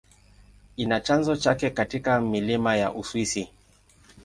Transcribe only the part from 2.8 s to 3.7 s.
Uswisi.